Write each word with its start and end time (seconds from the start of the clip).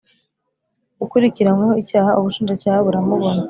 ukurikiranyweho 1.03 1.73
icyaha 1.83 2.11
Ubushinjacyaha 2.19 2.79
buramubona 2.85 3.39